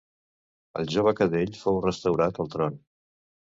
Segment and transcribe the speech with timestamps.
[0.83, 2.83] El jove Cadell fou restaurat al tron.